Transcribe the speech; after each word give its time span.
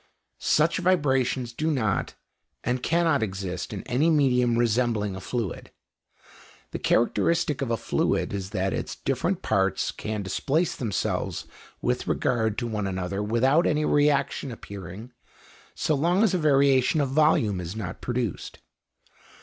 Such 0.39 0.79
vibrations 0.79 1.53
do 1.53 1.69
not 1.69 2.15
and 2.63 2.81
cannot 2.81 3.21
exist 3.21 3.71
in 3.71 3.83
any 3.83 4.09
medium 4.09 4.57
resembling 4.57 5.15
a 5.15 5.21
fluid. 5.21 5.69
The 6.71 6.79
characteristic 6.79 7.61
of 7.61 7.69
a 7.69 7.77
fluid 7.77 8.33
is 8.33 8.49
that 8.49 8.73
its 8.73 8.95
different 8.95 9.43
parts 9.43 9.91
can 9.91 10.23
displace 10.23 10.75
themselves 10.75 11.45
with 11.83 12.07
regard 12.07 12.57
to 12.57 12.67
one 12.67 12.87
another 12.87 13.21
without 13.21 13.67
any 13.67 13.85
reaction 13.85 14.51
appearing 14.51 15.11
so 15.75 15.93
long 15.93 16.23
as 16.23 16.33
a 16.33 16.39
variation 16.39 16.99
of 16.99 17.09
volume 17.09 17.61
is 17.61 17.75
not 17.75 18.01
produced. 18.01 18.57